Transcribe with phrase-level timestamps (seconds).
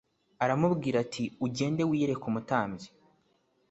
[0.43, 2.87] aramubwira ati ugende wiyereke umutambyi